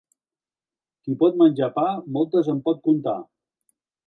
Qui 1.03 1.15
pot 1.23 1.37
menjar 1.43 1.69
pa 1.77 1.85
moltes 2.17 2.51
en 2.55 2.63
pot 2.71 2.83
contar. 2.89 3.19